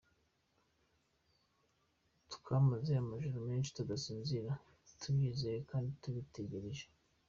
Twamaze 2.33 2.91
amajoro 3.01 3.37
menshi 3.47 3.73
tudasinzira, 3.77 4.51
tubyizeye 5.01 5.59
kandi 5.69 5.89
tubitegereje. 6.01 6.85